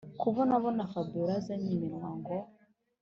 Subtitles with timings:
[0.21, 2.35] kubona abona fabiora azanye iminwa ngo